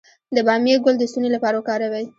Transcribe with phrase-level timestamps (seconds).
[0.35, 2.05] د بامیې ګل د ستوني لپاره وکاروئ